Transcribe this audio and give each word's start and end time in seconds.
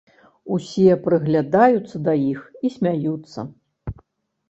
Усе 0.55 0.95
прыглядаюцца 1.03 1.97
да 2.09 2.17
іх 2.31 2.39
і 2.65 2.75
смяюцца. 2.79 3.39